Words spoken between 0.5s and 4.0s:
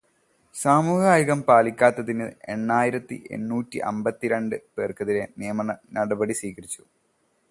സാമൂഹിക അകലം പാലിക്കാത്തതിന് എണ്ണായിരത്തി എണ്ണൂറ്റി